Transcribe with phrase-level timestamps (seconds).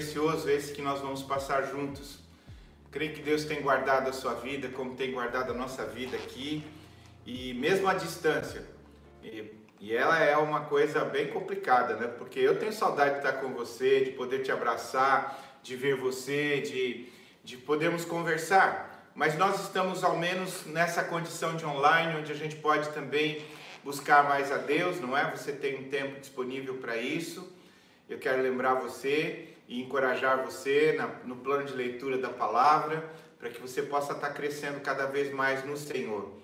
[0.00, 2.18] precioso esse que nós vamos passar juntos.
[2.90, 6.64] Creio que Deus tem guardado a sua vida, como tem guardado a nossa vida aqui,
[7.26, 8.64] e mesmo à distância.
[9.80, 12.06] E, ela é uma coisa bem complicada, né?
[12.06, 16.60] Porque eu tenho saudade de estar com você, de poder te abraçar, de ver você,
[16.60, 17.08] de,
[17.42, 19.10] de podermos conversar.
[19.14, 23.42] Mas nós estamos ao menos nessa condição de online, onde a gente pode também
[23.82, 25.30] buscar mais a Deus, não é?
[25.30, 27.50] Você tem um tempo disponível para isso.
[28.08, 33.48] Eu quero lembrar você e encorajar você na, no plano de leitura da palavra, para
[33.48, 36.39] que você possa estar crescendo cada vez mais no Senhor.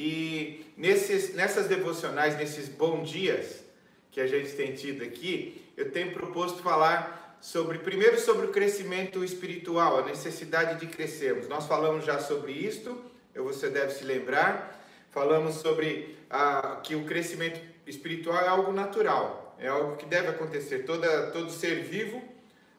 [0.00, 3.64] E nesses, nessas devocionais, nesses bons dias
[4.12, 9.24] que a gente tem tido aqui, eu tenho proposto falar sobre, primeiro, sobre o crescimento
[9.24, 11.48] espiritual, a necessidade de crescermos.
[11.48, 12.96] Nós falamos já sobre isto,
[13.34, 14.80] você deve se lembrar.
[15.10, 20.84] Falamos sobre ah, que o crescimento espiritual é algo natural, é algo que deve acontecer.
[20.84, 22.22] Toda, todo ser vivo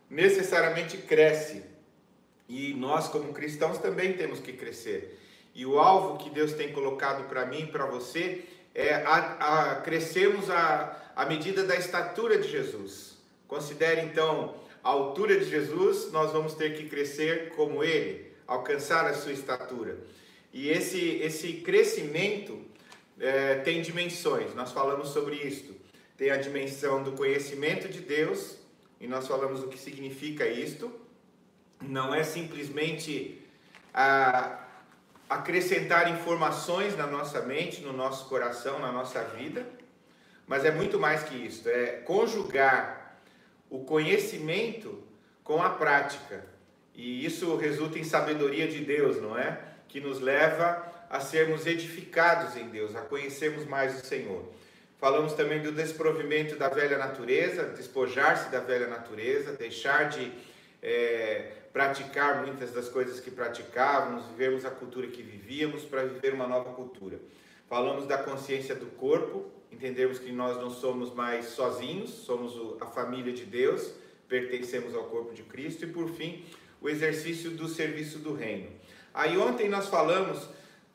[0.09, 1.65] necessariamente cresce.
[2.47, 5.18] E nós, como cristãos, também temos que crescer.
[5.59, 9.75] E o alvo que Deus tem colocado para mim e para você é a, a
[9.81, 13.17] crescermos à, medida da estatura de Jesus.
[13.45, 19.13] Considere então a altura de Jesus, nós vamos ter que crescer como Ele, alcançar a
[19.13, 19.97] sua estatura.
[20.53, 22.57] E esse, esse crescimento
[23.19, 25.75] é, tem dimensões, nós falamos sobre isto.
[26.15, 28.55] Tem a dimensão do conhecimento de Deus,
[28.97, 30.89] e nós falamos o que significa isto.
[31.81, 33.41] Não é simplesmente
[33.93, 34.68] a,
[35.29, 39.65] acrescentar informações na nossa mente, no nosso coração, na nossa vida,
[40.47, 43.21] mas é muito mais que isso, é conjugar
[43.69, 45.03] o conhecimento
[45.43, 46.43] com a prática.
[46.95, 49.59] E isso resulta em sabedoria de Deus, não é?
[49.87, 54.51] Que nos leva a sermos edificados em Deus, a conhecermos mais o Senhor.
[54.97, 60.31] Falamos também do desprovimento da velha natureza, despojar-se da velha natureza, deixar de
[60.81, 66.47] é, praticar muitas das coisas que praticávamos, vivermos a cultura que vivíamos para viver uma
[66.47, 67.19] nova cultura.
[67.67, 73.31] Falamos da consciência do corpo, entendemos que nós não somos mais sozinhos, somos a família
[73.31, 73.93] de Deus,
[74.27, 76.43] pertencemos ao corpo de Cristo e por fim,
[76.81, 78.69] o exercício do serviço do reino.
[79.13, 80.49] Aí ontem nós falamos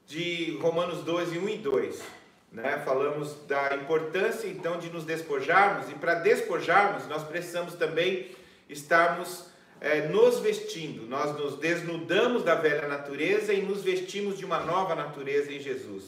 [0.06, 2.24] de Romanos 12, 1 e 2
[2.54, 2.80] né?
[2.84, 8.30] Falamos da importância então de nos despojarmos, e para despojarmos, nós precisamos também
[8.68, 9.46] estarmos
[9.84, 11.06] é, nos vestindo.
[11.06, 16.04] Nós nos desnudamos da velha natureza e nos vestimos de uma nova natureza em Jesus.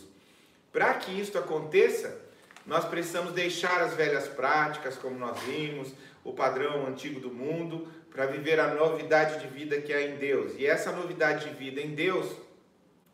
[0.72, 2.18] Para que isso aconteça,
[2.64, 5.92] nós precisamos deixar as velhas práticas, como nós vimos,
[6.24, 10.54] o padrão antigo do mundo, para viver a novidade de vida que há em Deus.
[10.56, 12.34] E essa novidade de vida em Deus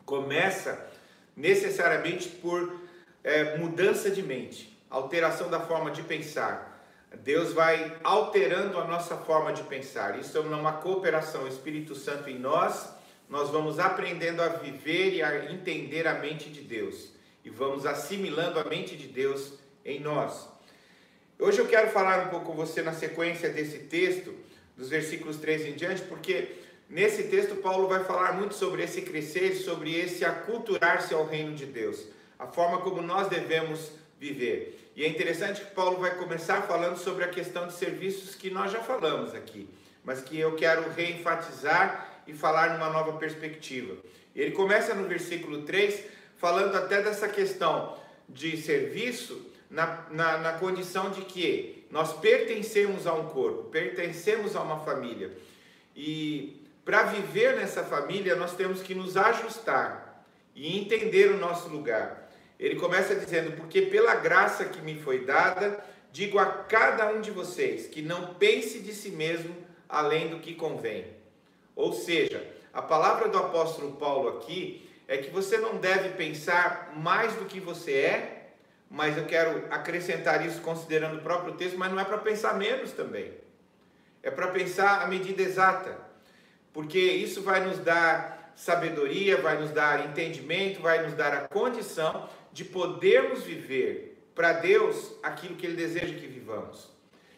[0.07, 0.89] começa
[1.37, 2.81] necessariamente por
[3.25, 6.72] é, mudança de mente, alteração da forma de pensar.
[7.17, 10.19] Deus vai alterando a nossa forma de pensar.
[10.19, 12.91] Isso é uma cooperação, o Espírito Santo em nós,
[13.29, 17.13] nós vamos aprendendo a viver e a entender a mente de Deus.
[17.45, 20.49] E vamos assimilando a mente de Deus em nós.
[21.39, 24.35] Hoje eu quero falar um pouco com você na sequência desse texto,
[24.77, 26.57] dos versículos 3 em diante, porque
[26.89, 31.67] nesse texto Paulo vai falar muito sobre esse crescer, sobre esse aculturar-se ao reino de
[31.67, 32.07] Deus
[32.43, 34.82] a forma como nós devemos viver.
[34.95, 38.71] E é interessante que Paulo vai começar falando sobre a questão de serviços que nós
[38.71, 39.69] já falamos aqui,
[40.05, 43.97] mas que eu quero reenfatizar e falar numa nova perspectiva.
[44.35, 46.05] Ele começa no versículo 3
[46.37, 47.97] falando até dessa questão
[48.29, 54.63] de serviço na, na, na condição de que nós pertencemos a um corpo, pertencemos a
[54.63, 55.33] uma família.
[55.97, 60.25] E para viver nessa família, nós temos que nos ajustar
[60.55, 62.22] e entender o nosso lugar.
[62.63, 67.33] Ele começa dizendo: Porque pela graça que me foi dada, digo a cada um de
[67.33, 69.53] vocês que não pense de si mesmo
[69.89, 71.07] além do que convém.
[71.75, 77.33] Ou seja, a palavra do apóstolo Paulo aqui é que você não deve pensar mais
[77.35, 78.53] do que você é,
[78.89, 82.93] mas eu quero acrescentar isso considerando o próprio texto, mas não é para pensar menos
[82.93, 83.33] também.
[84.23, 85.99] É para pensar a medida exata,
[86.73, 92.29] porque isso vai nos dar sabedoria, vai nos dar entendimento, vai nos dar a condição
[92.53, 96.89] de podermos viver para Deus aquilo que Ele deseja que vivamos,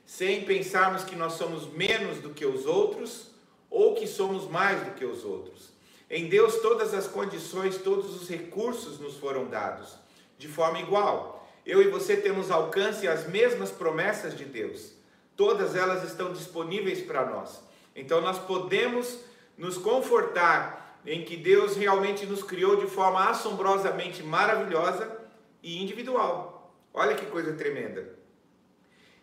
[0.05, 3.31] sem pensarmos que nós somos menos do que os outros
[3.71, 5.73] ou que somos mais do que os outros.
[6.11, 9.97] Em Deus, todas as condições, todos os recursos nos foram dados
[10.39, 11.49] de forma igual.
[11.65, 14.93] Eu e você temos alcance às mesmas promessas de Deus.
[15.37, 17.61] todas elas estão disponíveis para nós.
[17.97, 19.19] Então nós podemos
[19.59, 25.19] nos confortar em que Deus realmente nos criou de forma assombrosamente maravilhosa
[25.63, 26.75] e individual.
[26.93, 28.15] Olha que coisa tremenda.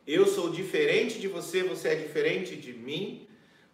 [0.06, 3.28] Eu sou diferente de você, você é diferente de mim,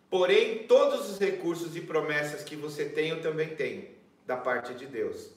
[0.09, 3.87] porém todos os recursos e promessas que você tem, eu também tenho,
[4.25, 5.31] da parte de Deus.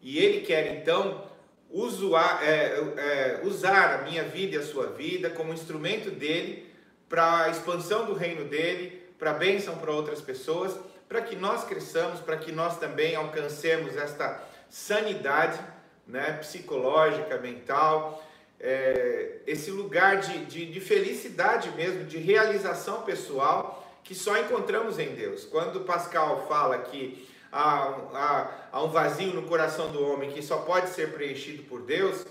[0.00, 1.30] E Ele quer então
[1.70, 6.66] usar, é, é, usar a minha vida e a sua vida como instrumento dele
[7.08, 10.76] para a expansão do reino dele, para a bênção para outras pessoas,
[11.12, 15.60] para que nós cresçamos, para que nós também alcancemos esta sanidade
[16.06, 18.26] né, psicológica, mental,
[18.58, 25.14] é, esse lugar de, de, de felicidade mesmo, de realização pessoal que só encontramos em
[25.14, 25.44] Deus.
[25.44, 30.62] Quando Pascal fala que há, há, há um vazio no coração do homem que só
[30.62, 32.24] pode ser preenchido por Deus,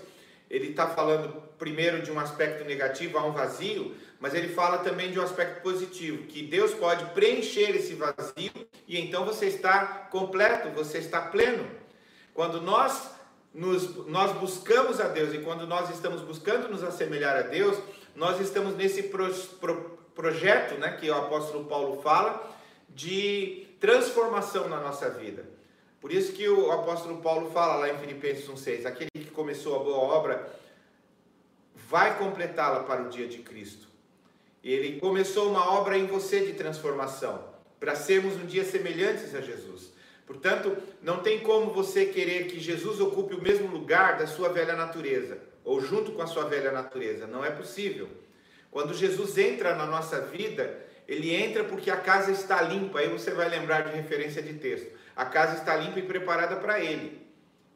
[0.50, 5.10] ele está falando primeiro de um aspecto negativo, há um vazio, mas ele fala também
[5.10, 8.52] de um aspecto positivo, que Deus pode preencher esse vazio
[8.86, 11.68] e então você está completo, você está pleno.
[12.32, 13.10] Quando nós
[13.52, 17.76] nos, nós buscamos a Deus e quando nós estamos buscando nos assemelhar a Deus,
[18.14, 19.28] nós estamos nesse pro,
[19.60, 22.48] pro, projeto né, que o apóstolo Paulo fala
[22.88, 25.44] de transformação na nossa vida.
[26.00, 29.82] Por isso que o apóstolo Paulo fala lá em Filipenses 1,6: aquele que começou a
[29.82, 30.48] boa obra
[31.74, 33.90] vai completá-la para o dia de Cristo.
[34.62, 37.44] Ele começou uma obra em você de transformação,
[37.80, 39.92] para sermos um dia semelhantes a Jesus.
[40.24, 44.76] Portanto, não tem como você querer que Jesus ocupe o mesmo lugar da sua velha
[44.76, 47.26] natureza, ou junto com a sua velha natureza.
[47.26, 48.08] Não é possível.
[48.70, 53.00] Quando Jesus entra na nossa vida, ele entra porque a casa está limpa.
[53.00, 54.90] Aí você vai lembrar de referência de texto.
[55.14, 57.20] A casa está limpa e preparada para ele.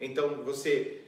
[0.00, 1.02] Então você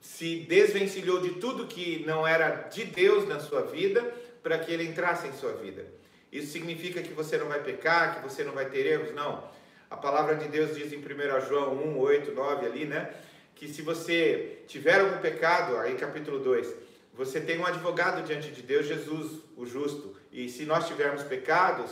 [0.00, 4.84] se desvencilhou de tudo que não era de Deus na sua vida para que ele
[4.84, 5.86] entrasse em sua vida.
[6.30, 9.14] Isso significa que você não vai pecar, que você não vai ter erros?
[9.14, 9.50] Não.
[9.90, 13.10] A palavra de Deus diz em 1 João 1, 8, 9 ali, né?
[13.54, 16.74] Que se você tiver algum pecado, aí capítulo 2,
[17.12, 20.16] você tem um advogado diante de Deus, Jesus, o justo.
[20.32, 21.90] E se nós tivermos pecados,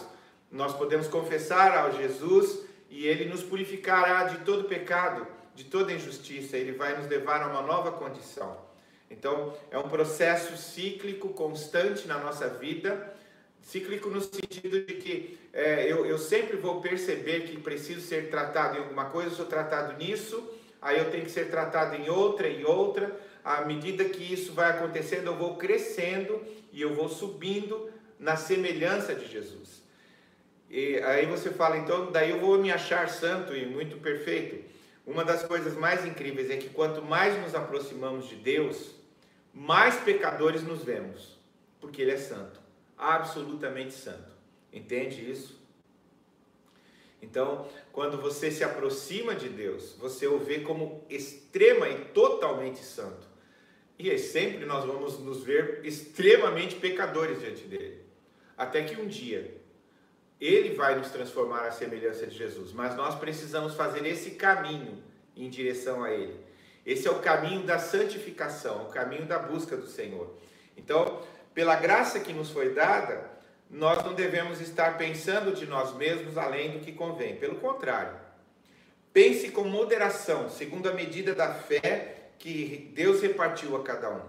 [0.50, 6.56] nós podemos confessar ao Jesus e ele nos purificará de todo pecado, de toda injustiça.
[6.56, 8.69] Ele vai nos levar a uma nova condição.
[9.10, 13.14] Então, é um processo cíclico, constante na nossa vida
[13.62, 18.76] Cíclico no sentido de que é, eu, eu sempre vou perceber que preciso ser tratado
[18.76, 20.42] em alguma coisa, sou tratado nisso,
[20.80, 23.14] aí eu tenho que ser tratado em outra, em outra.
[23.44, 26.42] À medida que isso vai acontecendo, eu vou crescendo
[26.72, 29.82] e eu vou subindo na semelhança de Jesus.
[30.68, 34.64] E aí você fala, então, daí eu vou me achar santo e muito perfeito.
[35.06, 38.94] Uma das coisas mais incríveis é que quanto mais nos aproximamos de Deus,
[39.52, 41.38] mais pecadores nos vemos,
[41.80, 42.60] porque Ele é santo
[43.00, 44.30] absolutamente santo.
[44.70, 45.58] Entende isso?
[47.22, 53.28] Então, quando você se aproxima de Deus, você o vê como extrema e totalmente santo.
[53.98, 58.04] E sempre nós vamos nos ver extremamente pecadores diante dele.
[58.56, 59.58] Até que um dia
[60.40, 65.02] ele vai nos transformar à semelhança de Jesus, mas nós precisamos fazer esse caminho
[65.36, 66.38] em direção a ele.
[66.90, 70.28] Esse é o caminho da santificação, o caminho da busca do Senhor.
[70.76, 71.22] Então,
[71.54, 73.30] pela graça que nos foi dada,
[73.70, 77.36] nós não devemos estar pensando de nós mesmos além do que convém.
[77.36, 78.18] Pelo contrário,
[79.12, 84.22] pense com moderação, segundo a medida da fé que Deus repartiu a cada um.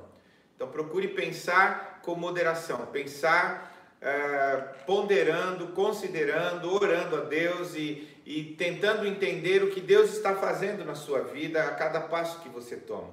[0.55, 9.05] Então, procure pensar com moderação, pensar uh, ponderando, considerando, orando a Deus e, e tentando
[9.05, 13.11] entender o que Deus está fazendo na sua vida a cada passo que você toma.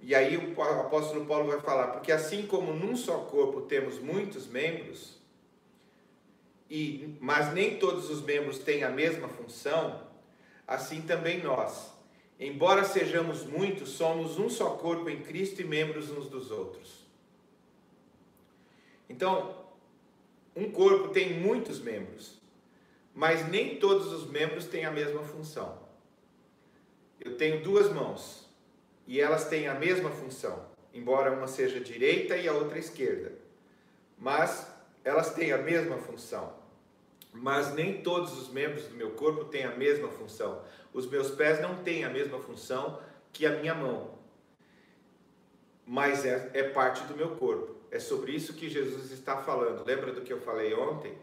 [0.00, 4.46] E aí o apóstolo Paulo vai falar, porque assim como num só corpo temos muitos
[4.46, 5.18] membros,
[6.70, 10.00] e mas nem todos os membros têm a mesma função,
[10.64, 11.92] assim também nós,
[12.38, 17.04] embora sejamos muitos, somos um só corpo em Cristo e membros uns dos outros.
[19.10, 19.56] Então,
[20.54, 22.43] um corpo tem muitos membros,
[23.14, 25.78] mas nem todos os membros têm a mesma função.
[27.20, 28.44] Eu tenho duas mãos,
[29.06, 33.32] e elas têm a mesma função, embora uma seja direita e a outra esquerda.
[34.18, 34.68] Mas
[35.04, 36.52] elas têm a mesma função.
[37.32, 40.62] Mas nem todos os membros do meu corpo têm a mesma função.
[40.92, 43.00] Os meus pés não têm a mesma função
[43.32, 44.18] que a minha mão.
[45.84, 47.74] Mas é, é parte do meu corpo.
[47.90, 49.84] É sobre isso que Jesus está falando.
[49.84, 51.16] Lembra do que eu falei ontem?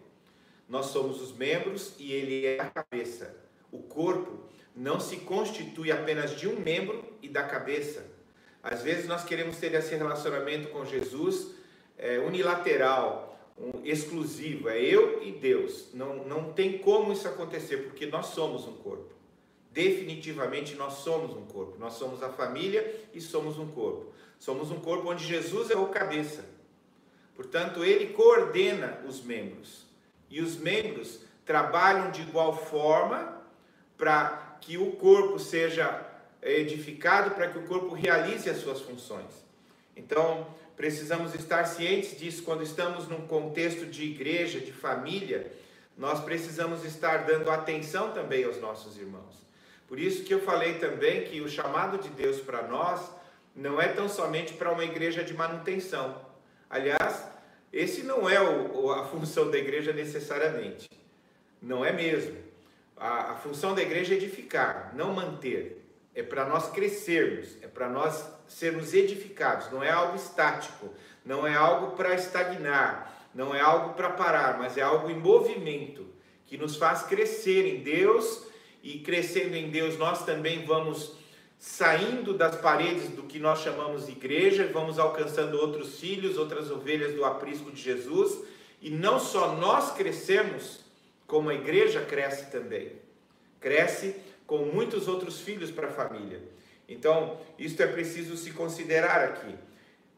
[0.72, 3.36] Nós somos os membros e ele é a cabeça.
[3.70, 4.40] O corpo
[4.74, 8.06] não se constitui apenas de um membro e da cabeça.
[8.64, 11.56] Às vezes nós queremos ter esse relacionamento com Jesus
[11.98, 15.90] é, unilateral, um, exclusivo, é eu e Deus.
[15.94, 19.12] Não, não tem como isso acontecer, porque nós somos um corpo.
[19.74, 21.78] Definitivamente nós somos um corpo.
[21.80, 24.14] Nós somos a família e somos um corpo.
[24.40, 26.46] Somos um corpo onde Jesus é o cabeça.
[27.36, 29.91] Portanto, ele coordena os membros.
[30.32, 33.40] E os membros trabalham de igual forma
[33.98, 36.08] para que o corpo seja
[36.42, 39.46] edificado, para que o corpo realize as suas funções.
[39.96, 45.52] Então, precisamos estar cientes disso quando estamos num contexto de igreja, de família,
[45.98, 49.46] nós precisamos estar dando atenção também aos nossos irmãos.
[49.88, 53.12] Por isso que eu falei também que o chamado de Deus para nós
[53.56, 56.22] não é tão somente para uma igreja de manutenção.
[56.70, 57.31] Aliás,
[57.72, 60.90] esse não é o, a função da igreja necessariamente.
[61.62, 62.38] Não é mesmo.
[62.98, 65.82] A, a função da igreja é edificar, não manter.
[66.14, 69.72] É para nós crescermos, é para nós sermos edificados.
[69.72, 74.78] Não é algo estático, não é algo para estagnar, não é algo para parar, mas
[74.78, 76.06] é algo em movimento
[76.46, 78.46] que nos faz crescer em Deus
[78.84, 81.16] e crescendo em Deus nós também vamos
[81.62, 87.24] saindo das paredes do que nós chamamos igreja, vamos alcançando outros filhos, outras ovelhas do
[87.24, 88.44] aprisco de Jesus,
[88.82, 90.80] e não só nós crescemos,
[91.28, 92.94] como a igreja cresce também.
[93.60, 94.16] Cresce
[94.48, 96.42] com muitos outros filhos para a família.
[96.90, 99.54] Então, isto é preciso se considerar aqui.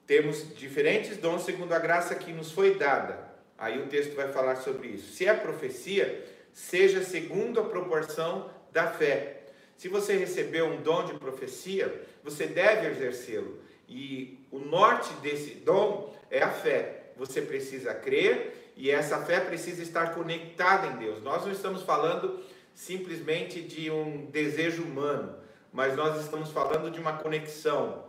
[0.08, 3.20] Temos diferentes dons segundo a graça que nos foi dada.
[3.58, 5.12] Aí o texto vai falar sobre isso.
[5.12, 9.43] Se é profecia, seja segundo a proporção da fé.
[9.84, 13.60] Se você recebeu um dom de profecia, você deve exercê-lo.
[13.86, 17.12] E o norte desse dom é a fé.
[17.18, 21.22] Você precisa crer e essa fé precisa estar conectada em Deus.
[21.22, 22.40] Nós não estamos falando
[22.74, 25.36] simplesmente de um desejo humano,
[25.74, 28.06] mas nós estamos falando de uma conexão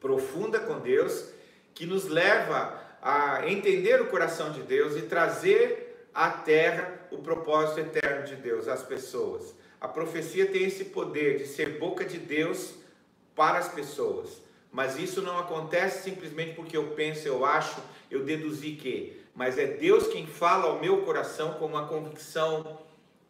[0.00, 1.28] profunda com Deus
[1.74, 7.80] que nos leva a entender o coração de Deus e trazer à terra o propósito
[7.80, 9.65] eterno de Deus às pessoas.
[9.86, 12.74] A profecia tem esse poder de ser boca de Deus
[13.36, 14.42] para as pessoas.
[14.72, 19.22] Mas isso não acontece simplesmente porque eu penso, eu acho, eu deduzi que.
[19.32, 22.80] Mas é Deus quem fala ao meu coração com uma convicção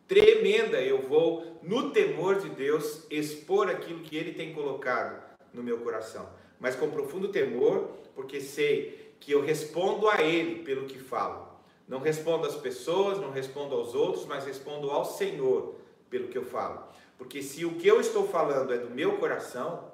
[0.08, 0.80] tremenda.
[0.80, 5.22] Eu vou, no temor de Deus, expor aquilo que Ele tem colocado
[5.52, 6.26] no meu coração.
[6.58, 11.48] Mas com profundo temor, porque sei que eu respondo a Ele pelo que falo.
[11.86, 15.84] Não respondo às pessoas, não respondo aos outros, mas respondo ao Senhor
[16.16, 16.82] pelo que eu falo.
[17.18, 19.92] Porque se o que eu estou falando é do meu coração,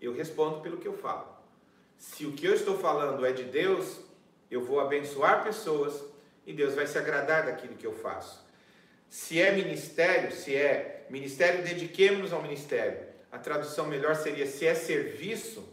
[0.00, 1.26] eu respondo pelo que eu falo.
[1.98, 3.98] Se o que eu estou falando é de Deus,
[4.48, 6.04] eu vou abençoar pessoas
[6.46, 8.44] e Deus vai se agradar daquilo que eu faço.
[9.10, 12.98] Se é ministério, se é ministério, dediquemos-nos ao ministério.
[13.32, 15.66] A tradução melhor seria: se é serviço,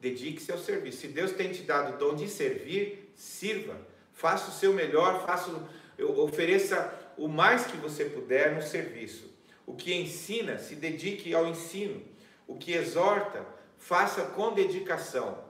[0.00, 1.00] dedique-se ao serviço.
[1.00, 3.76] Se Deus tem te dado o dom de servir, sirva.
[4.12, 5.50] Faça o seu melhor, faça,
[5.98, 9.37] ofereça o mais que você puder no serviço.
[9.68, 12.00] O que ensina, se dedique ao ensino.
[12.46, 13.44] O que exorta,
[13.76, 15.44] faça com dedicação.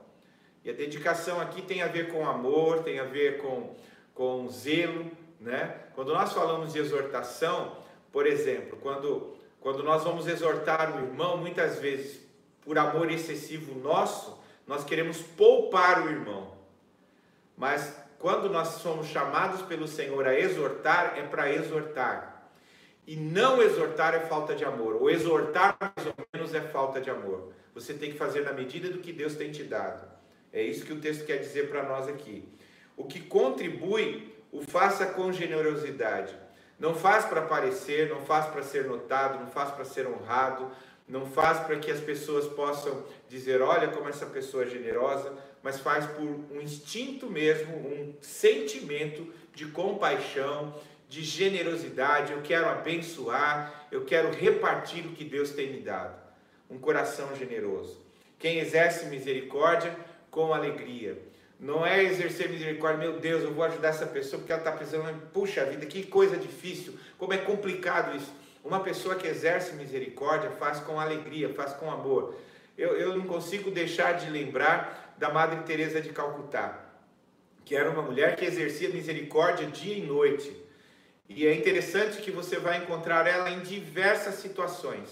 [0.61, 3.73] E a dedicação aqui tem a ver com amor, tem a ver com,
[4.13, 5.09] com zelo.
[5.39, 5.73] Né?
[5.95, 7.77] Quando nós falamos de exortação,
[8.11, 12.19] por exemplo, quando, quando nós vamos exortar o irmão, muitas vezes,
[12.59, 16.57] por amor excessivo nosso, nós queremos poupar o irmão.
[17.55, 22.28] Mas quando nós somos chamados pelo Senhor a exortar, é para exortar.
[23.09, 24.97] E não exortar é falta de amor.
[25.01, 27.51] Ou exortar mais ou menos é falta de amor.
[27.73, 30.07] Você tem que fazer na medida do que Deus tem te dado.
[30.53, 32.47] É isso que o texto quer dizer para nós aqui.
[32.95, 36.35] O que contribui, o faça com generosidade.
[36.77, 40.69] Não faz para aparecer, não faz para ser notado, não faz para ser honrado,
[41.07, 45.79] não faz para que as pessoas possam dizer: olha como essa pessoa é generosa, mas
[45.79, 50.75] faz por um instinto mesmo, um sentimento de compaixão,
[51.09, 56.15] de generosidade, eu quero abençoar, eu quero repartir o que Deus tem me dado.
[56.69, 57.99] Um coração generoso.
[58.37, 59.93] Quem exerce misericórdia
[60.29, 61.17] com alegria.
[61.59, 65.19] Não é exercer misericórdia, meu Deus, eu vou ajudar essa pessoa porque ela está precisando.
[65.33, 68.31] Puxa vida, que coisa difícil, como é complicado isso.
[68.63, 72.35] Uma pessoa que exerce misericórdia faz com alegria, faz com amor.
[72.77, 76.79] Eu, eu não consigo deixar de lembrar da Madre Teresa de Calcutá,
[77.65, 80.58] que era uma mulher que exercia misericórdia dia e noite
[81.29, 85.07] e é interessante que você vai encontrar ela em diversas situações.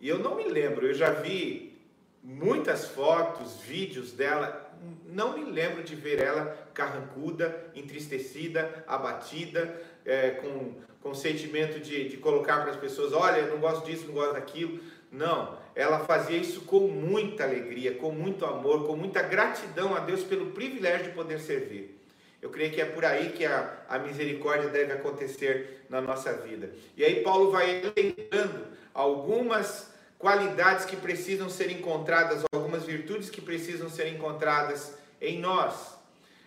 [0.00, 1.78] E eu não me lembro, eu já vi
[2.22, 4.72] muitas fotos, vídeos dela,
[5.06, 12.16] não me lembro de ver ela carrancuda, entristecida, abatida, é, com, com sentimento de, de
[12.16, 14.80] colocar para as pessoas: olha, eu não gosto disso, não gosto daquilo.
[15.12, 20.24] Não, ela fazia isso com muita alegria, com muito amor, com muita gratidão a Deus
[20.24, 22.03] pelo privilégio de poder servir.
[22.44, 26.70] Eu creio que é por aí que a, a misericórdia deve acontecer na nossa vida.
[26.94, 33.88] E aí Paulo vai elencando algumas qualidades que precisam ser encontradas, algumas virtudes que precisam
[33.88, 35.96] ser encontradas em nós.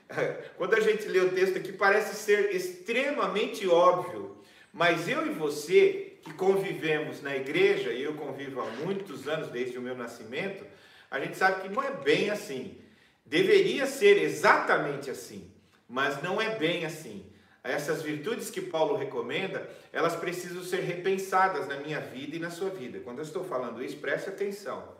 [0.55, 4.37] Quando a gente lê o texto aqui, parece ser extremamente óbvio,
[4.71, 9.79] mas eu e você que convivemos na igreja, e eu convivo há muitos anos, desde
[9.79, 10.63] o meu nascimento,
[11.09, 12.77] a gente sabe que não é bem assim.
[13.25, 15.56] Deveria ser exatamente assim,
[15.87, 17.25] mas não é bem assim.
[17.63, 22.69] Essas virtudes que Paulo recomenda, elas precisam ser repensadas na minha vida e na sua
[22.69, 22.99] vida.
[23.01, 24.95] Quando eu estou falando isso, preste atenção.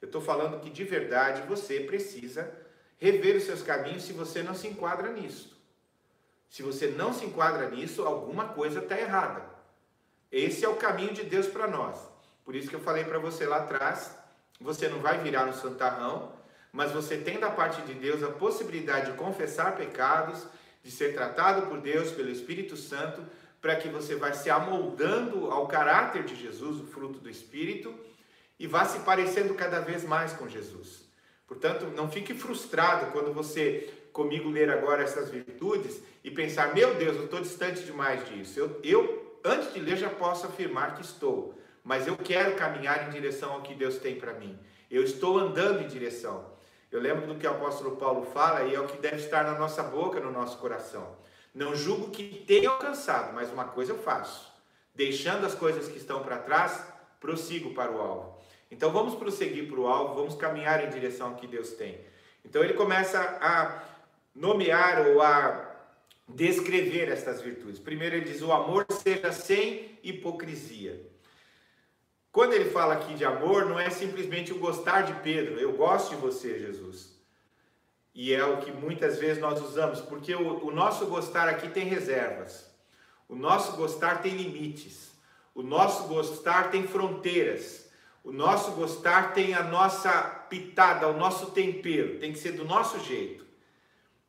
[0.00, 2.52] Eu estou falando que de verdade você precisa
[2.98, 5.56] rever os seus caminhos se você não se enquadra nisso.
[6.48, 9.44] Se você não se enquadra nisso, alguma coisa está errada.
[10.30, 11.98] Esse é o caminho de Deus para nós.
[12.44, 14.16] Por isso que eu falei para você lá atrás,
[14.60, 16.32] você não vai virar no santarrão,
[16.72, 20.46] mas você tem da parte de Deus a possibilidade de confessar pecados,
[20.82, 23.22] de ser tratado por Deus, pelo Espírito Santo,
[23.60, 27.94] para que você vá se amoldando ao caráter de Jesus, o fruto do Espírito,
[28.58, 31.08] e vá se parecendo cada vez mais com Jesus.
[31.46, 37.16] Portanto, não fique frustrado quando você comigo ler agora essas virtudes e pensar, meu Deus,
[37.16, 38.58] eu estou distante demais disso.
[38.58, 41.54] Eu, eu antes de ler, já posso afirmar que estou.
[41.82, 44.58] Mas eu quero caminhar em direção ao que Deus tem para mim.
[44.90, 46.57] Eu estou andando em direção.
[46.90, 49.58] Eu lembro do que o apóstolo Paulo fala e é o que deve estar na
[49.58, 51.16] nossa boca, no nosso coração.
[51.54, 54.50] Não julgo que tenha alcançado, mas uma coisa eu faço.
[54.94, 56.82] Deixando as coisas que estão para trás,
[57.20, 58.38] prossigo para o alvo.
[58.70, 62.00] Então vamos prosseguir para o alvo, vamos caminhar em direção ao que Deus tem.
[62.44, 63.82] Então ele começa a
[64.34, 65.76] nomear ou a
[66.26, 67.78] descrever estas virtudes.
[67.78, 71.00] Primeiro ele diz: o amor seja sem hipocrisia.
[72.38, 76.10] Quando ele fala aqui de amor, não é simplesmente o gostar de Pedro, eu gosto
[76.10, 77.18] de você, Jesus.
[78.14, 81.86] E é o que muitas vezes nós usamos, porque o, o nosso gostar aqui tem
[81.86, 82.72] reservas,
[83.28, 85.10] o nosso gostar tem limites,
[85.52, 87.90] o nosso gostar tem fronteiras,
[88.22, 90.12] o nosso gostar tem a nossa
[90.48, 93.44] pitada, o nosso tempero, tem que ser do nosso jeito.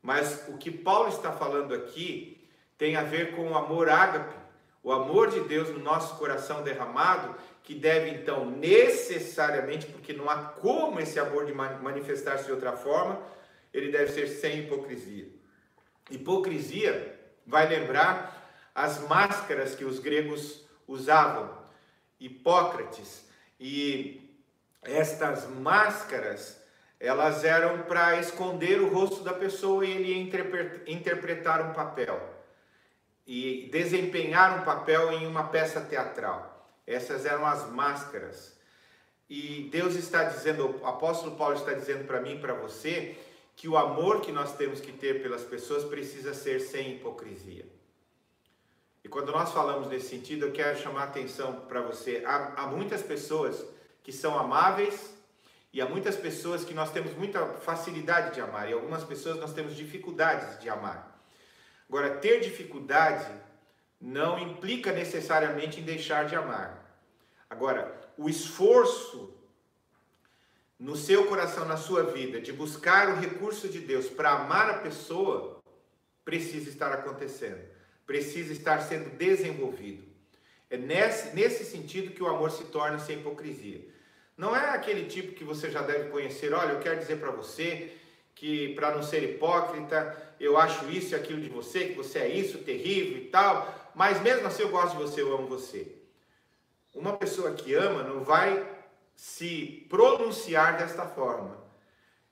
[0.01, 2.43] Mas o que Paulo está falando aqui
[2.75, 4.35] tem a ver com o amor ágape,
[4.81, 7.35] o amor de Deus no nosso coração derramado,
[7.69, 13.21] que deve então necessariamente, porque não há como esse amor de manifestar-se de outra forma,
[13.71, 15.29] ele deve ser sem hipocrisia.
[16.09, 21.59] Hipocrisia vai lembrar as máscaras que os gregos usavam,
[22.19, 23.29] Hipócrates,
[23.59, 24.35] e
[24.81, 26.59] estas máscaras
[26.99, 30.31] elas eram para esconder o rosto da pessoa e ele
[30.87, 32.19] interpretar um papel
[33.27, 36.58] e desempenhar um papel em uma peça teatral.
[36.89, 38.57] Essas eram as máscaras.
[39.29, 43.15] E Deus está dizendo, o apóstolo Paulo está dizendo para mim e para você,
[43.55, 47.65] que o amor que nós temos que ter pelas pessoas precisa ser sem hipocrisia.
[49.03, 52.23] E quando nós falamos nesse sentido, eu quero chamar a atenção para você.
[52.25, 53.63] Há, há muitas pessoas
[54.03, 55.13] que são amáveis,
[55.71, 59.53] e há muitas pessoas que nós temos muita facilidade de amar e algumas pessoas nós
[59.53, 61.21] temos dificuldades de amar.
[61.87, 63.31] Agora, ter dificuldade
[63.99, 66.97] não implica necessariamente em deixar de amar.
[67.49, 69.33] Agora, o esforço
[70.77, 74.77] no seu coração, na sua vida, de buscar o recurso de Deus para amar a
[74.79, 75.61] pessoa,
[76.23, 77.59] precisa estar acontecendo,
[78.05, 80.07] precisa estar sendo desenvolvido.
[80.69, 83.83] É nesse, nesse sentido que o amor se torna sem hipocrisia.
[84.37, 86.53] Não é aquele tipo que você já deve conhecer.
[86.53, 87.91] Olha, eu quero dizer para você
[88.35, 92.29] que, para não ser hipócrita, eu acho isso e aquilo de você, que você é
[92.29, 95.85] isso, terrível e tal, mas mesmo assim eu gosto de você, eu amo você.
[96.95, 98.65] Uma pessoa que ama não vai
[99.13, 101.57] se pronunciar desta forma.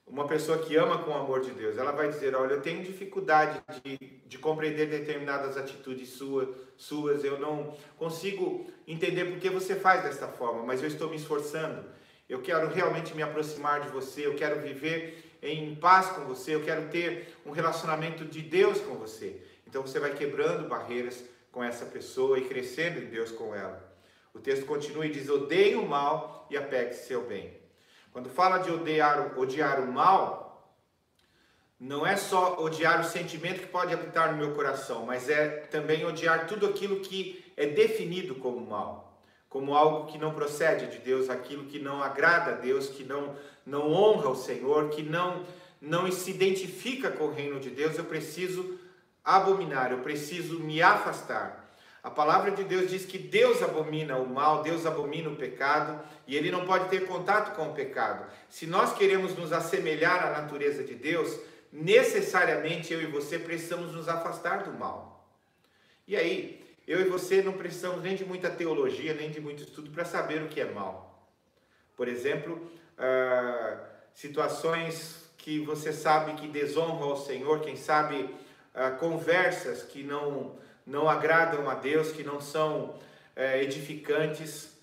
[0.06, 2.82] Uma pessoa que ama com o amor de Deus, ela vai dizer: Olha, eu tenho
[2.82, 9.76] dificuldade de, de compreender determinadas atitudes sua, suas, eu não consigo entender por que você
[9.76, 11.84] faz desta forma, mas eu estou me esforçando
[12.28, 16.62] eu quero realmente me aproximar de você, eu quero viver em paz com você, eu
[16.62, 19.40] quero ter um relacionamento de Deus com você.
[19.66, 23.86] Então você vai quebrando barreiras com essa pessoa e crescendo em Deus com ela.
[24.32, 27.56] O texto continua e diz: odeie o mal e apegue-se ao bem.
[28.12, 30.74] Quando fala de odiar, odiar o mal,
[31.78, 36.04] não é só odiar o sentimento que pode habitar no meu coração, mas é também
[36.04, 39.08] odiar tudo aquilo que é definido como mal
[39.48, 43.34] como algo que não procede de Deus, aquilo que não agrada a Deus, que não,
[43.64, 45.44] não honra o Senhor, que não,
[45.80, 48.77] não se identifica com o reino de Deus, eu preciso
[49.36, 51.68] abominar, eu preciso me afastar.
[52.02, 56.34] A palavra de Deus diz que Deus abomina o mal, Deus abomina o pecado e
[56.34, 58.24] ele não pode ter contato com o pecado.
[58.48, 61.38] Se nós queremos nos assemelhar à natureza de Deus,
[61.70, 65.28] necessariamente eu e você precisamos nos afastar do mal.
[66.06, 69.90] E aí, eu e você não precisamos nem de muita teologia, nem de muito estudo
[69.90, 71.28] para saber o que é mal.
[71.94, 72.54] Por exemplo,
[72.96, 73.78] uh,
[74.14, 78.34] situações que você sabe que desonram ao Senhor, quem sabe
[78.78, 82.90] uh, conversas que não, não agradam a Deus, que não são
[83.36, 84.76] uh, edificantes.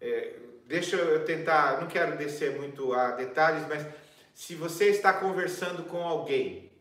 [0.00, 0.36] É,
[0.66, 3.86] deixa eu tentar, não quero descer muito a detalhes, mas
[4.34, 6.72] se você está conversando com alguém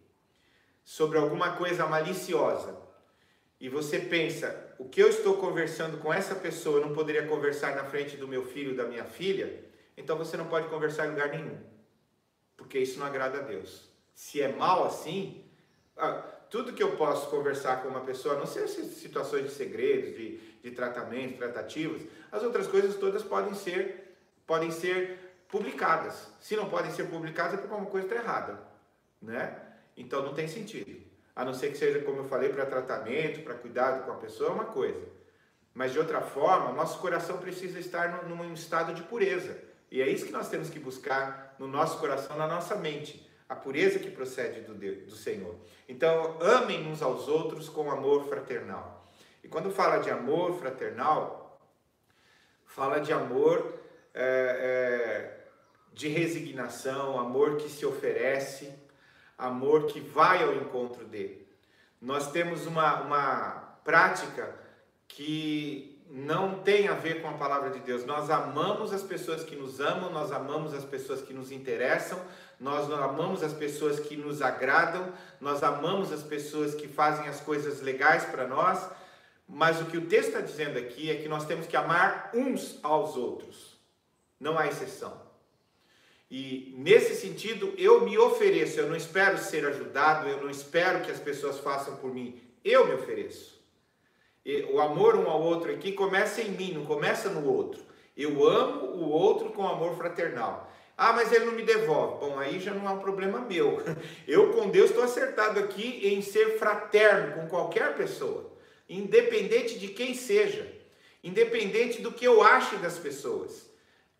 [0.84, 2.79] sobre alguma coisa maliciosa
[3.60, 7.75] e você pensa, o que eu estou conversando com essa pessoa eu não poderia conversar
[7.75, 9.63] na frente do meu filho, da minha filha,
[9.95, 11.60] então você não pode conversar em lugar nenhum,
[12.57, 13.88] porque isso não agrada a Deus.
[14.15, 15.45] Se é mal assim,
[15.95, 20.14] ah, tudo que eu posso conversar com uma pessoa, a não ser situações de segredos,
[20.14, 26.28] de, de tratamentos, tratativas, as outras coisas todas podem ser, podem ser publicadas.
[26.42, 28.60] Se não podem ser publicadas é porque alguma coisa está errada,
[29.22, 29.62] né?
[29.96, 31.02] Então não tem sentido.
[31.34, 34.50] A não ser que seja, como eu falei, para tratamento, para cuidado com a pessoa,
[34.50, 35.02] é uma coisa.
[35.74, 39.58] Mas de outra forma, nosso coração precisa estar num estado de pureza.
[39.90, 43.31] E é isso que nós temos que buscar no nosso coração, na nossa mente.
[43.52, 45.54] A pureza que procede do, Deus, do Senhor.
[45.86, 49.06] Então, amem uns aos outros com amor fraternal.
[49.44, 51.60] E quando fala de amor fraternal,
[52.66, 53.78] fala de amor
[54.14, 55.48] é, é,
[55.92, 58.74] de resignação, amor que se oferece,
[59.38, 61.46] amor que vai ao encontro dele.
[62.00, 64.56] Nós temos uma, uma prática
[65.10, 68.06] que não tem a ver com a palavra de Deus.
[68.06, 72.21] Nós amamos as pessoas que nos amam, nós amamos as pessoas que nos interessam,
[72.60, 77.82] nós amamos as pessoas que nos agradam, nós amamos as pessoas que fazem as coisas
[77.82, 78.89] legais para nós.
[79.47, 82.78] Mas o que o texto está dizendo aqui é que nós temos que amar uns
[82.84, 83.80] aos outros.
[84.38, 85.21] Não há exceção.
[86.30, 91.12] E nesse sentido, eu me ofereço, eu não espero ser ajudado, eu não espero que
[91.12, 93.61] as pessoas façam por mim, eu me ofereço.
[94.71, 97.82] O amor um ao outro aqui começa em mim, não começa no outro.
[98.17, 100.71] Eu amo o outro com amor fraternal.
[100.97, 102.19] Ah, mas ele não me devolve.
[102.19, 103.82] Bom, aí já não é um problema meu.
[104.27, 108.51] Eu com Deus estou acertado aqui em ser fraterno com qualquer pessoa,
[108.89, 110.71] independente de quem seja,
[111.23, 113.69] independente do que eu ache das pessoas.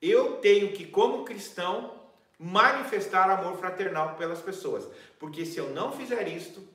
[0.02, 2.00] Eu tenho que, como cristão,
[2.40, 4.88] manifestar amor fraternal pelas pessoas.
[5.20, 6.68] Porque se eu não fizer isto,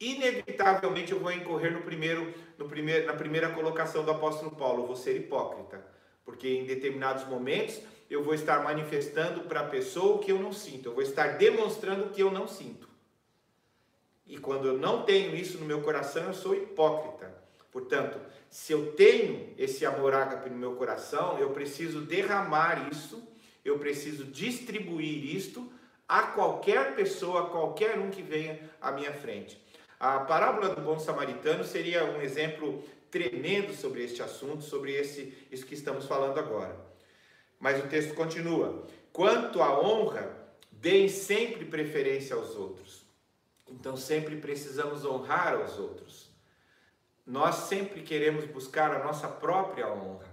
[0.00, 4.96] inevitavelmente eu vou incorrer no primeiro, no primeiro, na primeira colocação do apóstolo Paulo, vou
[4.96, 5.84] ser hipócrita.
[6.24, 10.52] Porque em determinados momentos eu vou estar manifestando para a pessoa o que eu não
[10.52, 12.88] sinto, eu vou estar demonstrando o que eu não sinto.
[14.26, 17.38] E quando eu não tenho isso no meu coração, eu sou hipócrita.
[17.70, 23.30] Portanto, se eu tenho esse amor ágape no meu coração, eu preciso derramar isso
[23.64, 25.70] eu preciso distribuir isto
[26.08, 29.60] a qualquer pessoa, a qualquer um que venha à minha frente.
[30.00, 35.66] A parábola do bom samaritano seria um exemplo tremendo sobre este assunto, sobre esse, isso
[35.66, 36.74] que estamos falando agora.
[37.58, 40.34] Mas o texto continua: quanto à honra,
[40.72, 43.04] deem sempre preferência aos outros.
[43.68, 46.30] Então sempre precisamos honrar aos outros.
[47.26, 50.30] Nós sempre queremos buscar a nossa própria honra.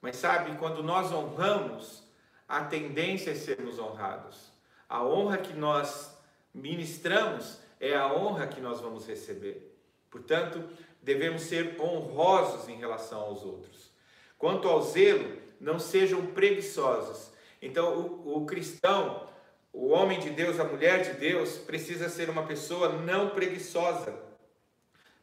[0.00, 2.04] Mas sabe, quando nós honramos,
[2.48, 4.52] a tendência é sermos honrados.
[4.88, 6.16] A honra que nós
[6.54, 9.74] ministramos é a honra que nós vamos receber.
[10.10, 10.62] Portanto,
[11.02, 13.90] devemos ser honrosos em relação aos outros.
[14.38, 17.30] Quanto ao zelo, não sejam preguiçosos.
[17.60, 19.28] Então, o, o cristão,
[19.72, 24.14] o homem de Deus, a mulher de Deus, precisa ser uma pessoa não preguiçosa.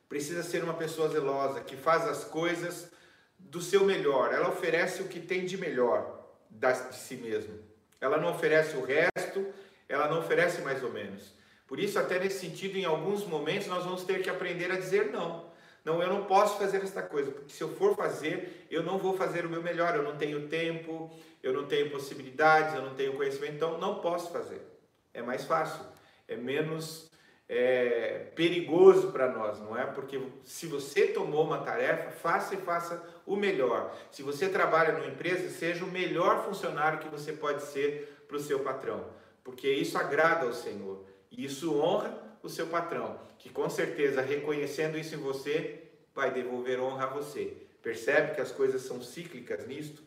[0.09, 2.91] Precisa ser uma pessoa zelosa, que faz as coisas
[3.39, 4.33] do seu melhor.
[4.33, 6.19] Ela oferece o que tem de melhor
[6.49, 7.57] de si mesmo.
[7.99, 9.53] Ela não oferece o resto,
[9.87, 11.33] ela não oferece mais ou menos.
[11.71, 15.09] Por isso, até nesse sentido, em alguns momentos nós vamos ter que aprender a dizer
[15.09, 15.45] não.
[15.85, 19.15] Não, eu não posso fazer esta coisa, porque se eu for fazer, eu não vou
[19.15, 21.09] fazer o meu melhor, eu não tenho tempo,
[21.41, 24.61] eu não tenho possibilidades, eu não tenho conhecimento, então não posso fazer.
[25.13, 25.85] É mais fácil,
[26.27, 27.09] é menos
[27.47, 29.85] é, perigoso para nós, não é?
[29.85, 33.95] Porque se você tomou uma tarefa, faça e faça o melhor.
[34.11, 38.41] Se você trabalha numa empresa, seja o melhor funcionário que você pode ser para o
[38.41, 39.05] seu patrão,
[39.41, 42.13] porque isso agrada ao Senhor e isso honra
[42.43, 47.53] o seu patrão, que com certeza reconhecendo isso em você, vai devolver honra a você.
[47.81, 50.03] Percebe que as coisas são cíclicas nisto?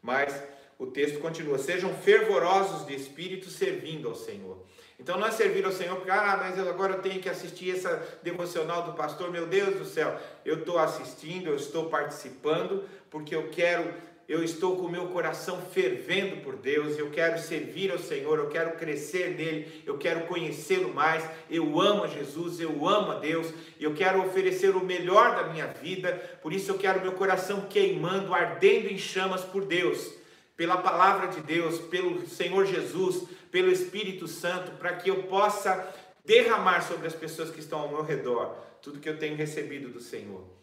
[0.00, 0.40] Mas
[0.78, 4.64] o texto continua: sejam fervorosos de espírito servindo ao Senhor.
[4.98, 8.18] Então não é servir ao Senhor porque, ah, mas agora eu tenho que assistir essa
[8.22, 10.18] devocional do pastor, meu Deus do céu.
[10.44, 13.94] Eu estou assistindo, eu estou participando, porque eu quero
[14.28, 18.48] eu estou com o meu coração fervendo por Deus, eu quero servir ao Senhor, eu
[18.48, 23.52] quero crescer nele, eu quero conhecê-lo mais, eu amo a Jesus, eu amo a Deus,
[23.80, 26.12] eu quero oferecer o melhor da minha vida,
[26.42, 30.12] por isso eu quero meu coração queimando, ardendo em chamas por Deus,
[30.56, 35.88] pela palavra de Deus, pelo Senhor Jesus, pelo Espírito Santo, para que eu possa
[36.24, 40.00] derramar sobre as pessoas que estão ao meu redor tudo que eu tenho recebido do
[40.00, 40.57] Senhor.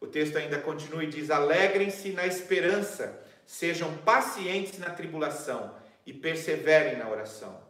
[0.00, 5.74] O texto ainda continua e diz: Alegrem-se na esperança, sejam pacientes na tribulação
[6.06, 7.60] e perseverem na oração.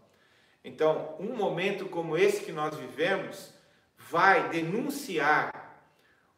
[0.63, 3.53] Então, um momento como esse que nós vivemos
[3.97, 5.69] vai denunciar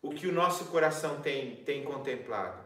[0.02, 2.58] o que o nosso coração tem, tem contemplado.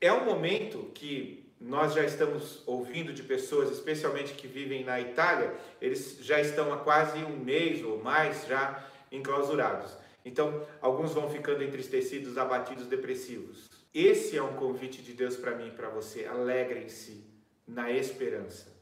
[0.00, 5.54] É um momento que nós já estamos ouvindo de pessoas, especialmente que vivem na Itália,
[5.80, 9.96] eles já estão há quase um mês ou mais já enclausurados.
[10.24, 13.70] Então, alguns vão ficando entristecidos, abatidos, depressivos.
[13.94, 16.24] Esse é um convite de Deus para mim e para você.
[16.24, 17.26] Alegrem-se
[17.66, 18.72] na esperança.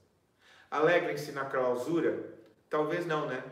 [0.70, 2.38] Alegrem-se na clausura?
[2.68, 3.42] Talvez não, né?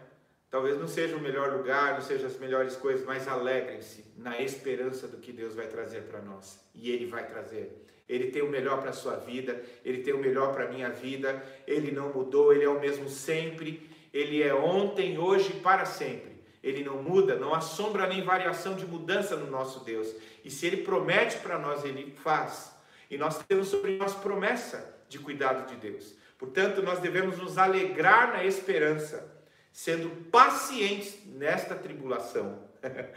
[0.51, 5.07] Talvez não seja o melhor lugar, não sejam as melhores coisas, mas alegrem-se na esperança
[5.07, 6.59] do que Deus vai trazer para nós.
[6.74, 7.85] E Ele vai trazer.
[8.09, 10.88] Ele tem o melhor para a sua vida, Ele tem o melhor para a minha
[10.88, 15.85] vida, Ele não mudou, Ele é o mesmo sempre, Ele é ontem, hoje e para
[15.85, 16.28] sempre.
[16.68, 20.09] Ele não muda, não há sombra nem variação de mudança no nosso Deus.
[20.44, 22.74] E se Ele promete para nós, Ele faz.
[23.11, 26.14] E nós temos sobre nós promessa de cuidado de Deus.
[26.37, 32.62] Portanto, nós devemos nos alegrar na esperança, sendo pacientes nesta tribulação,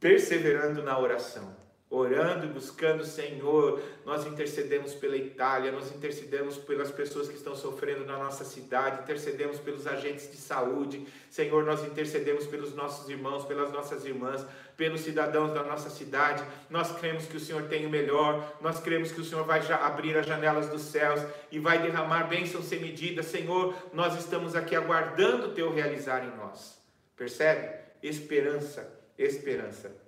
[0.00, 1.57] perseverando na oração
[1.90, 3.80] orando e buscando o Senhor.
[4.04, 9.58] Nós intercedemos pela Itália, nós intercedemos pelas pessoas que estão sofrendo na nossa cidade, intercedemos
[9.58, 11.06] pelos agentes de saúde.
[11.30, 14.44] Senhor, nós intercedemos pelos nossos irmãos, pelas nossas irmãs,
[14.76, 16.44] pelos cidadãos da nossa cidade.
[16.68, 20.16] Nós cremos que o Senhor tem o melhor, nós cremos que o Senhor vai abrir
[20.16, 21.20] as janelas dos céus
[21.50, 23.22] e vai derramar bênçãos sem medida.
[23.22, 26.78] Senhor, nós estamos aqui aguardando o teu realizar em nós.
[27.16, 27.76] Percebe?
[28.02, 30.07] Esperança, esperança.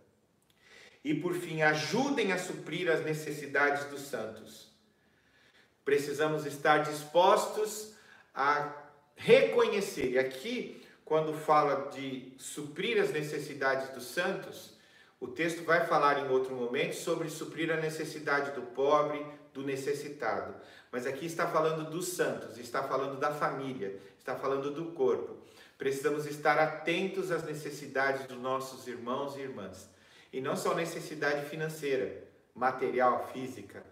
[1.05, 4.69] E por fim, ajudem a suprir as necessidades dos santos.
[5.85, 7.95] Precisamos estar dispostos
[8.35, 8.73] a
[9.17, 10.13] reconhecer.
[10.13, 14.79] E aqui, quando fala de suprir as necessidades dos santos,
[15.19, 20.55] o texto vai falar em outro momento sobre suprir a necessidade do pobre, do necessitado.
[20.91, 25.37] Mas aqui está falando dos santos, está falando da família, está falando do corpo.
[25.77, 29.89] Precisamos estar atentos às necessidades dos nossos irmãos e irmãs.
[30.33, 33.83] E não só necessidade financeira, material, física,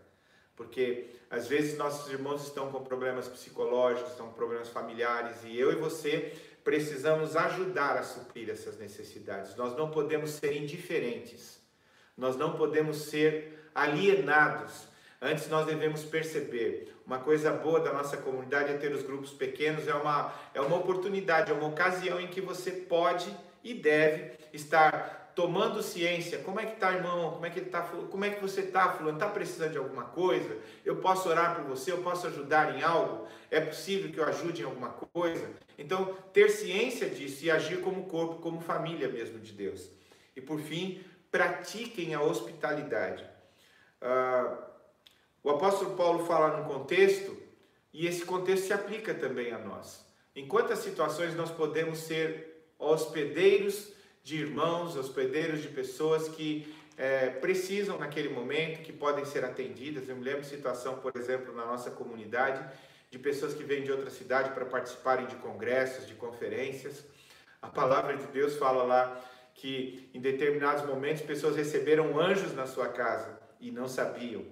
[0.56, 5.72] porque às vezes nossos irmãos estão com problemas psicológicos, estão com problemas familiares e eu
[5.72, 6.32] e você
[6.64, 9.56] precisamos ajudar a suprir essas necessidades.
[9.56, 11.58] Nós não podemos ser indiferentes.
[12.16, 14.88] Nós não podemos ser alienados.
[15.20, 19.88] Antes nós devemos perceber, uma coisa boa da nossa comunidade é ter os grupos pequenos,
[19.88, 25.17] é uma, é uma oportunidade, é uma ocasião em que você pode e deve estar
[25.38, 27.30] tomando ciência, como é que tá, irmão?
[27.30, 27.82] Como é que ele tá?
[27.82, 29.20] Como é que você tá, fulano?
[29.20, 30.58] Tá precisando de alguma coisa?
[30.84, 31.92] Eu posso orar por você?
[31.92, 33.24] Eu posso ajudar em algo?
[33.48, 35.48] É possível que eu ajude em alguma coisa?
[35.78, 39.88] Então, ter ciência disso e agir como corpo, como família mesmo de Deus.
[40.34, 43.24] E por fim, pratiquem a hospitalidade.
[44.02, 44.58] Uh,
[45.44, 47.40] o apóstolo Paulo fala num contexto
[47.92, 50.04] e esse contexto se aplica também a nós.
[50.34, 53.96] Em quantas situações nós podemos ser hospedeiros
[54.28, 60.06] de irmãos, hospedeiros de pessoas que é, precisam naquele momento, que podem ser atendidas.
[60.06, 62.62] Eu me lembro de situação, por exemplo, na nossa comunidade,
[63.10, 67.06] de pessoas que vêm de outra cidade para participarem de congressos, de conferências.
[67.62, 69.18] A palavra de Deus fala lá
[69.54, 74.44] que em determinados momentos pessoas receberam anjos na sua casa e não sabiam.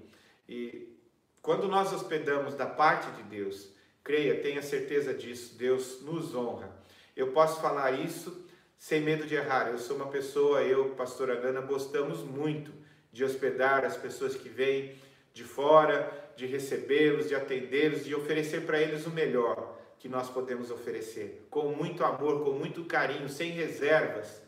[0.48, 0.98] E
[1.42, 3.68] quando nós hospedamos da parte de Deus,
[4.02, 6.74] creia, tenha certeza disso, Deus nos honra.
[7.14, 8.45] Eu posso falar isso
[8.78, 9.68] sem medo de errar.
[9.68, 12.72] Eu sou uma pessoa, eu, pastora Gana, gostamos muito
[13.12, 14.94] de hospedar as pessoas que vêm
[15.32, 20.70] de fora, de recebê-los, de atendê-los, de oferecer para eles o melhor que nós podemos
[20.70, 24.42] oferecer, com muito amor, com muito carinho, sem reservas,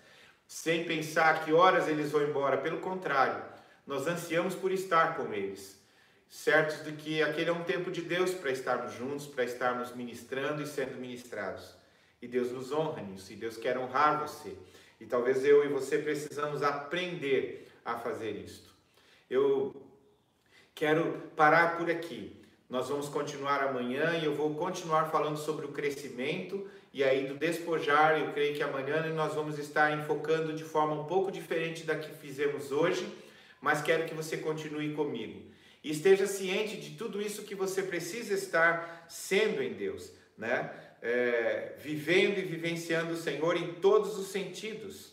[0.47, 2.59] sem pensar que horas eles vão embora.
[2.59, 3.43] Pelo contrário,
[3.87, 5.81] nós ansiamos por estar com eles,
[6.29, 10.63] certos de que aquele é um tempo de Deus para estarmos juntos, para estarmos ministrando
[10.63, 11.78] e sendo ministrados.
[12.21, 14.57] E Deus nos honra nisso, e Deus quer honrar você.
[15.01, 18.75] E talvez eu e você precisamos aprender a fazer isto.
[19.31, 19.75] Eu
[20.75, 22.35] quero parar por aqui,
[22.69, 27.35] Nós vamos continuar amanhã e eu vou continuar falando sobre o crescimento e aí do
[27.35, 28.21] despojar.
[28.21, 32.15] Eu creio que amanhã nós vamos estar enfocando de forma um pouco diferente da que
[32.17, 33.11] fizemos hoje,
[33.59, 35.51] mas quero que você continue comigo.
[35.83, 40.71] E esteja ciente de tudo isso que você precisa estar sendo em Deus, né?
[41.01, 45.13] É, vivendo e vivenciando o Senhor em todos os sentidos.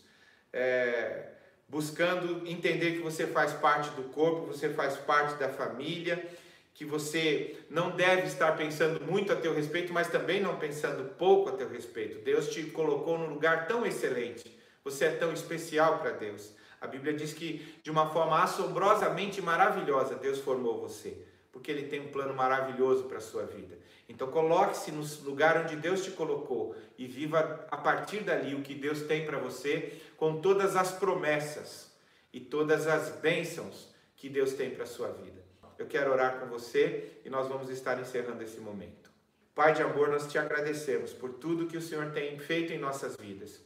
[0.51, 1.29] É,
[1.67, 6.25] buscando entender que você faz parte do corpo, você faz parte da família,
[6.73, 11.49] que você não deve estar pensando muito a teu respeito, mas também não pensando pouco
[11.49, 12.23] a teu respeito.
[12.23, 16.53] Deus te colocou num lugar tão excelente, você é tão especial para Deus.
[16.79, 21.17] A Bíblia diz que de uma forma assombrosamente maravilhosa Deus formou você,
[21.51, 23.77] porque Ele tem um plano maravilhoso para a sua vida.
[24.07, 28.75] Então coloque-se no lugar onde Deus te colocou e viva a partir dali o que
[28.75, 31.91] Deus tem para você, com todas as promessas
[32.31, 35.43] e todas as bênçãos que Deus tem para a sua vida.
[35.77, 39.11] Eu quero orar com você e nós vamos estar encerrando esse momento.
[39.53, 43.15] Pai de amor, nós te agradecemos por tudo que o Senhor tem feito em nossas
[43.15, 43.61] vidas.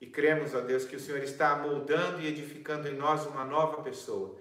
[0.00, 3.82] E cremos, ó Deus, que o Senhor está moldando e edificando em nós uma nova
[3.82, 4.36] pessoa,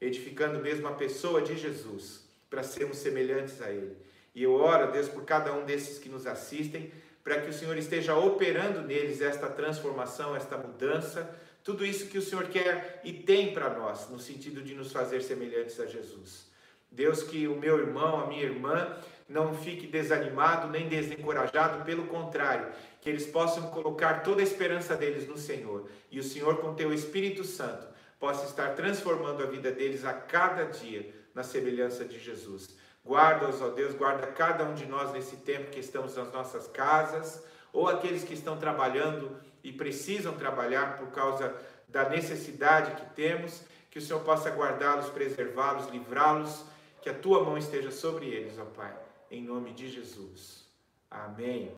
[0.00, 3.96] edificando mesmo a pessoa de Jesus, para sermos semelhantes a Ele.
[4.34, 6.92] E eu oro, Deus, por cada um desses que nos assistem,
[7.22, 12.22] para que o Senhor esteja operando neles esta transformação, esta mudança, tudo isso que o
[12.22, 16.52] Senhor quer e tem para nós, no sentido de nos fazer semelhantes a Jesus.
[16.90, 18.96] Deus, que o meu irmão, a minha irmã,
[19.28, 22.70] não fique desanimado nem desencorajado, pelo contrário,
[23.00, 26.92] que eles possam colocar toda a esperança deles no Senhor e o Senhor, com teu
[26.92, 27.86] Espírito Santo,
[28.20, 32.76] possa estar transformando a vida deles a cada dia na semelhança de Jesus.
[33.04, 37.44] Guarda-os, ó Deus, guarda cada um de nós nesse tempo que estamos nas nossas casas,
[37.72, 41.54] ou aqueles que estão trabalhando e precisam trabalhar por causa
[41.88, 46.64] da necessidade que temos, que o Senhor possa guardá-los, preservá-los, livrá-los,
[47.02, 48.96] que a tua mão esteja sobre eles, ó Pai,
[49.30, 50.66] em nome de Jesus.
[51.10, 51.74] Amém.